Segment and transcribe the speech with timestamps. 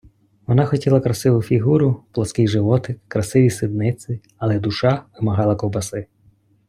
[0.47, 6.07] Вона хотіла красиву фігуру, плоский животик, красиві сідниці, але душа вимагала ковбаси.